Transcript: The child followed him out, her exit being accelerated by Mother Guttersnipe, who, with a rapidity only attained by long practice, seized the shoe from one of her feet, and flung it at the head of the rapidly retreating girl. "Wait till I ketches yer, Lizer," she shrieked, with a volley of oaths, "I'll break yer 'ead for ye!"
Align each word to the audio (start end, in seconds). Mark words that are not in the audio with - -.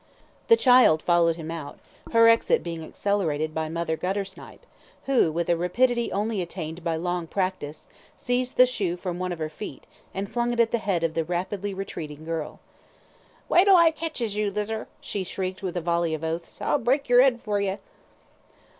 The 0.47 0.57
child 0.57 1.03
followed 1.03 1.35
him 1.35 1.51
out, 1.51 1.77
her 2.11 2.27
exit 2.27 2.63
being 2.63 2.83
accelerated 2.83 3.53
by 3.53 3.69
Mother 3.69 3.95
Guttersnipe, 3.95 4.65
who, 5.03 5.31
with 5.31 5.47
a 5.47 5.55
rapidity 5.55 6.11
only 6.11 6.41
attained 6.41 6.83
by 6.83 6.95
long 6.95 7.27
practice, 7.27 7.85
seized 8.17 8.57
the 8.57 8.65
shoe 8.65 8.97
from 8.97 9.19
one 9.19 9.31
of 9.31 9.37
her 9.37 9.47
feet, 9.47 9.83
and 10.11 10.27
flung 10.33 10.53
it 10.53 10.59
at 10.59 10.71
the 10.71 10.79
head 10.79 11.03
of 11.03 11.13
the 11.13 11.23
rapidly 11.23 11.71
retreating 11.75 12.25
girl. 12.25 12.59
"Wait 13.47 13.65
till 13.65 13.75
I 13.77 13.91
ketches 13.91 14.35
yer, 14.35 14.49
Lizer," 14.49 14.87
she 15.01 15.23
shrieked, 15.23 15.61
with 15.61 15.77
a 15.77 15.81
volley 15.81 16.15
of 16.15 16.23
oaths, 16.23 16.59
"I'll 16.63 16.79
break 16.79 17.07
yer 17.07 17.21
'ead 17.21 17.39
for 17.39 17.61
ye!" 17.61 17.77